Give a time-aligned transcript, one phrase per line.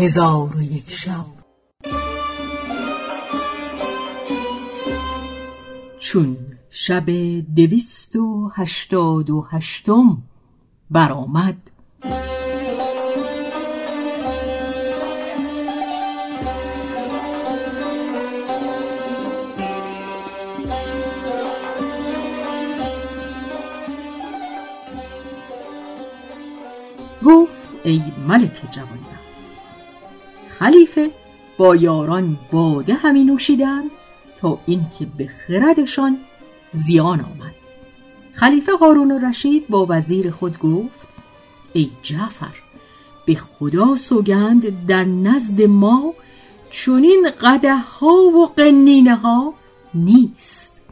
[0.00, 1.26] هزار و یک شب.
[5.98, 6.36] چون
[6.70, 7.10] شب
[7.56, 10.22] دویست و هشتاد و هشتم
[10.90, 11.56] برآمد.
[27.24, 27.50] گفت
[27.84, 29.29] ای ملک جوانبخت
[30.60, 31.10] خلیفه
[31.58, 33.90] با یاران باده همی نوشیدند
[34.40, 36.18] تا اینکه به خردشان
[36.72, 37.54] زیان آمد.
[38.34, 41.08] خلیفه هارون رشید با وزیر خود گفت
[41.72, 42.54] ای جعفر
[43.26, 46.14] به خدا سوگند در نزد ما
[46.70, 49.54] چونین قده ها و قنینه ها
[49.94, 50.82] نیست.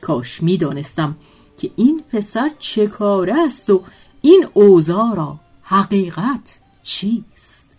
[0.00, 1.16] کاش می دانستم
[1.58, 3.82] که این پسر چه کاره است و
[4.22, 7.71] این اوضاع را حقیقت چیست.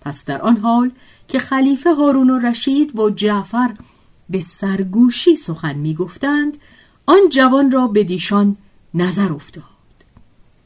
[0.00, 0.90] پس در آن حال
[1.28, 3.74] که خلیفه هارون و رشید و جعفر
[4.30, 6.58] به سرگوشی سخن می گفتند
[7.06, 8.56] آن جوان را به دیشان
[8.94, 9.64] نظر افتاد.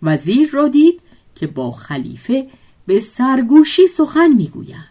[0.03, 1.01] وزیر را دید
[1.35, 2.47] که با خلیفه
[2.87, 4.89] به سرگوشی سخن می‌گویند.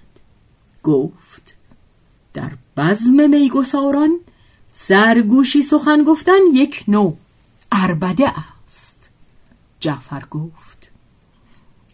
[0.84, 1.56] گفت
[2.34, 4.20] در بزم میگساران
[4.70, 7.18] سرگوشی سخن گفتن یک نوع
[7.72, 8.34] اربده
[8.66, 9.10] است.
[9.80, 10.71] جعفر گفت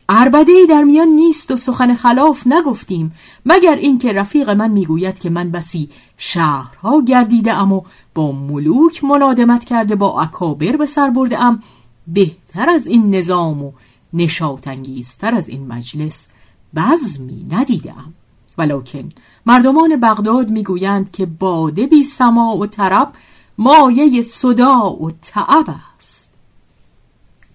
[0.09, 3.13] اربده ای در میان نیست و سخن خلاف نگفتیم
[3.45, 7.81] مگر اینکه رفیق من می‌گوید که من بسی شهرها گردیده ام و
[8.15, 11.63] با ملوک منادمت کرده با اکابر به سر برده ام
[12.07, 13.71] بهتر از این نظام و
[14.13, 16.27] نشاطانگیزتر از این مجلس
[16.75, 18.13] بزمی ندیدم
[18.57, 19.09] ولکن
[19.45, 23.13] مردمان بغداد می‌گویند که باده بی سما و طرب
[23.57, 25.75] مایه صدا و تعب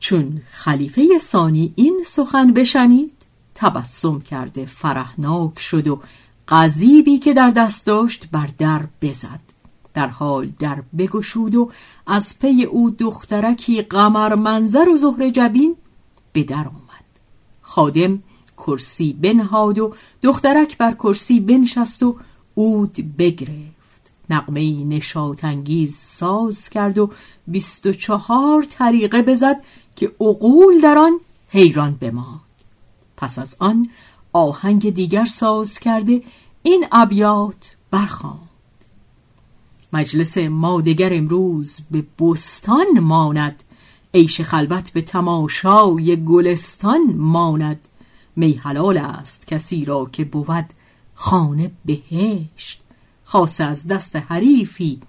[0.03, 3.13] چون خلیفه ثانی این سخن بشنید
[3.55, 6.01] تبسم کرده فرحناک شد و
[6.49, 9.41] قذیبی که در دست داشت بر در بزد.
[9.95, 11.71] در حال در بگشود و
[12.07, 15.77] از پی او دخترکی قمر منظر و زهر جبین
[16.33, 17.05] به در آمد.
[17.61, 18.23] خادم
[18.59, 22.17] کرسی بنهاد و دخترک بر کرسی بنشست و
[22.55, 23.83] اود بگرفت.
[24.31, 27.11] نقمه نشاطانگیز ساز کرد و
[27.47, 29.63] بیست و چهار طریقه بزد
[29.97, 31.13] که عقول در آن
[31.49, 32.41] حیران بماند.
[33.17, 33.89] پس از آن
[34.33, 36.23] آهنگ دیگر ساز کرده
[36.63, 38.49] این ابیات برخواند
[39.93, 43.63] مجلس ما دگر امروز به بستان ماند.
[44.15, 47.81] عیش خلوت به تماشای گلستان ماند.
[48.37, 50.65] می حلال است کسی را که بود
[51.15, 52.81] خانه بهشت.
[53.25, 55.01] خاصه از دست حریفی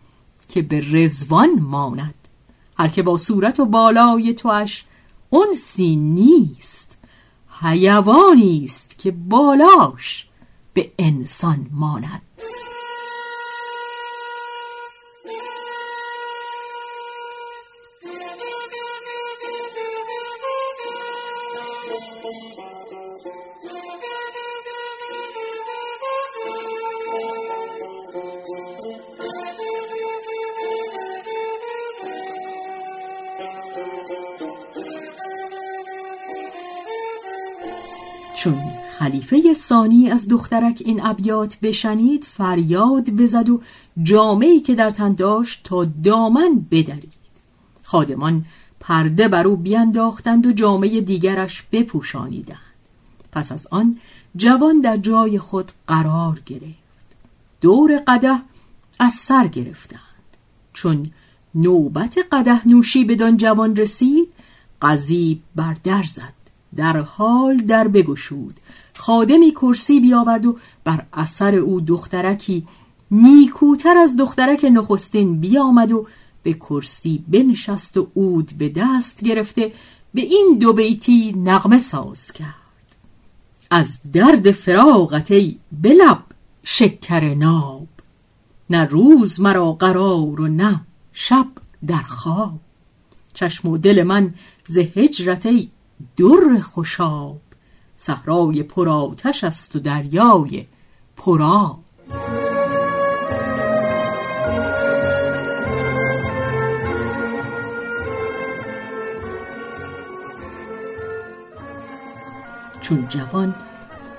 [0.50, 2.14] که به رزوان ماند.
[2.78, 4.86] هر که با صورت و بالای توش
[5.34, 6.98] انسی نیست
[7.62, 10.28] حیوانی است که بالاش
[10.74, 12.33] به انسان ماند.
[38.44, 38.60] چون
[38.98, 43.62] خلیفه ثانی از دخترک این ابیات بشنید فریاد بزد و
[44.04, 47.14] جامعی که در تن داشت تا دامن بدرید.
[47.84, 48.46] خادمان
[48.80, 52.58] پرده بر او بینداختند و جامعه دیگرش بپوشانیدند.
[53.32, 53.98] پس از آن
[54.36, 57.16] جوان در جای خود قرار گرفت.
[57.62, 58.40] دور قده
[59.00, 60.02] از سر گرفتند.
[60.74, 61.12] چون
[61.56, 64.28] نوبت قده نوشی بدان جوان رسید
[64.82, 66.43] قضیب بر در زد.
[66.76, 68.60] در حال در بگشود.
[68.94, 72.68] خادمی کرسی بیاورد و بر اثر او دخترکی
[73.12, 76.08] نیکوتر از دخترک نخستین بیامد و
[76.44, 79.72] به کرسی بنشست و اود به دست گرفته
[80.14, 82.56] به این دو بیتی نغمه ساز کرد.
[83.70, 86.24] از درد فراغت ای بلب
[86.64, 87.88] شکر ناب
[88.70, 90.82] نه روز مرا قرار و نه
[91.14, 91.48] شب
[91.88, 92.60] در خواب.
[93.34, 94.34] چشم و دل من
[94.68, 95.70] ز هجرت ای
[96.18, 97.40] در خوشاب.
[97.98, 100.66] صحرای پرآتش است و دریای
[101.18, 101.80] پرآب
[112.82, 113.56] چون جوان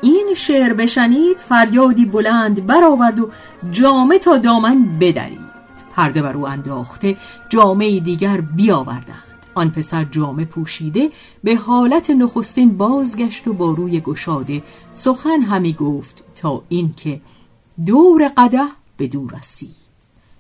[0.00, 3.30] این شعر بشنید فریادی بلند برآورد و
[3.70, 5.54] جامه تا دامن بدرید.
[5.96, 7.16] پرده بر او انداخته
[7.48, 9.24] جامعه دیگر بیاوردند.
[9.54, 11.10] آن پسر جامه پوشیده
[11.44, 14.62] به حالت نخستین بازگشت و با روی گشاده
[14.92, 17.20] سخن همی گفت تا اینکه
[17.86, 18.62] دور قده
[18.96, 19.84] به دور رسید.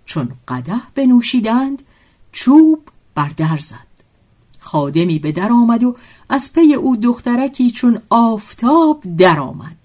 [0.04, 1.82] چون قده بنوشیدند
[2.32, 2.78] چوب
[3.14, 3.94] بر در زد.
[4.60, 5.96] خادمی به در آمد و
[6.28, 9.76] از پی او دخترکی چون آفتاب در آمد.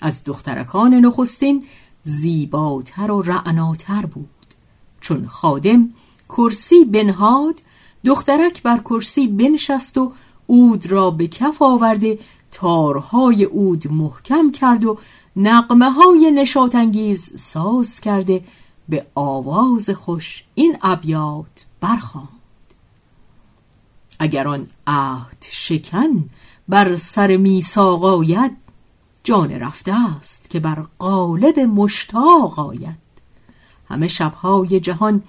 [0.00, 1.64] از دخترکان نخستین
[2.02, 4.28] زیباتر و رعناتر بود.
[5.00, 5.88] چون خادم
[6.28, 7.54] کرسی بنهاد
[8.04, 10.12] دخترک بر کرسی بنشست و
[10.46, 12.18] اود را به کف آورده
[12.50, 14.98] تارهای اود محکم کرد و
[15.36, 18.44] نقمه های نشاتانگیز ساز کرده
[18.88, 22.28] به آواز خوش این ابیات برخواند
[24.18, 26.30] اگر آن عهد شکن
[26.68, 28.56] بر سر میثاق آید
[29.24, 33.02] جان رفته است که بر قالب مشتاق آید.
[33.88, 35.22] همه شبهای جهان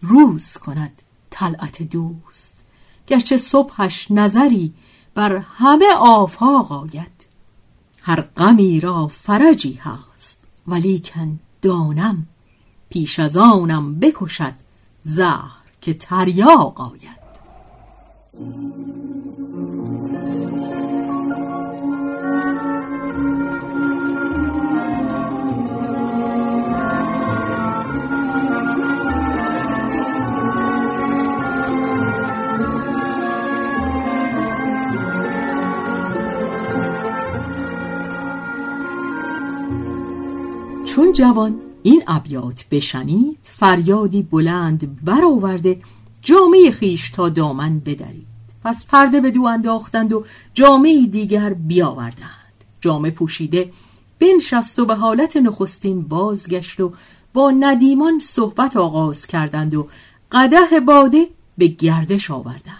[0.00, 1.02] روز کند.
[1.40, 2.58] طلعت دوست.
[3.06, 4.74] گرچه صبحش نظری
[5.14, 7.26] بر همه آفاق آید.
[8.02, 12.26] هر غمی را فرجی هست ولیکن دانم
[12.88, 14.54] پیش از آنم بکشد
[15.02, 17.20] زهر که تریاق آید.
[40.90, 45.80] چون جوان این ابیات بشنید فریادی بلند برآورده
[46.22, 48.26] جامعه خیش تا دامن بدرید.
[48.64, 52.64] پس پرده به دو انداختند و جامعه دیگر بیاوردند.
[52.80, 53.72] جامعه پوشیده
[54.18, 56.92] بنشست و به حالت نخستین بازگشت و
[57.32, 59.88] با ندیمان صحبت آغاز کردند و
[60.32, 61.26] قده باده
[61.58, 62.76] به گردش آوردند.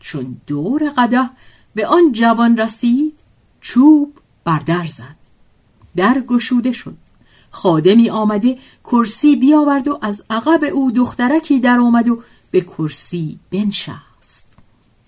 [0.00, 1.30] چون دور قده
[1.74, 3.14] به آن جوان رسید
[3.60, 4.12] چوب
[4.44, 5.16] بر در زد.
[5.96, 7.05] در گشوده شد.
[7.56, 14.52] خادمی آمده کرسی بیاورد و از عقب او دخترکی در آمد و به کرسی بنشست.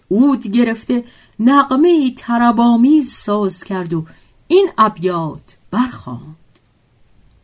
[0.09, 1.05] اود گرفته
[1.41, 4.07] نقمه تربامیز ساز کرد و
[4.47, 6.37] این ابیات برخواند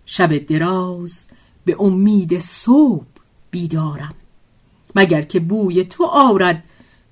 [0.06, 1.26] شب دراز
[1.64, 3.06] به امید صبح
[3.50, 4.14] بیدارم.
[4.94, 6.64] مگر که بوی تو آرد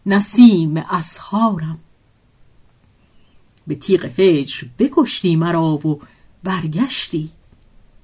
[0.06, 1.78] نسیم اسهارم.
[3.66, 6.00] به تیغ هجر بکشتی مرا و
[6.42, 7.30] برگشتی.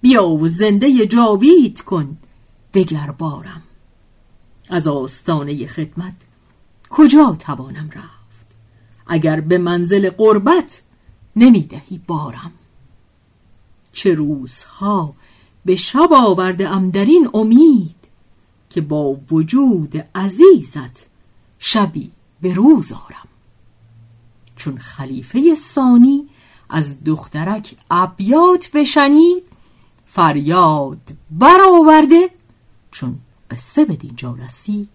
[0.00, 2.16] بیا و زنده جاوید کن
[2.74, 3.62] دگر بارم.
[4.70, 6.14] از آستانه خدمت
[6.90, 8.46] کجا توانم رفت؟
[9.06, 10.82] اگر به منزل قربت
[11.36, 12.52] نمی‌دهی بارم.
[13.92, 15.14] چه روزها
[15.64, 17.94] به شب آورده ام در این امید
[18.70, 21.06] که با وجود عزیزت
[21.58, 22.10] شبی
[22.40, 23.28] به روز آرم.
[24.56, 26.28] چون خلیفه ثانی
[26.70, 29.42] از دخترک ابیات بشنید
[30.08, 32.30] فریاد برآورده.
[32.90, 33.18] چون
[33.50, 34.88] قصه به دینجا رسید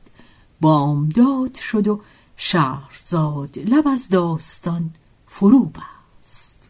[0.62, 2.01] بامداد شد و
[2.38, 4.89] شهرزاد لب از داستان
[5.27, 6.69] فرو بست.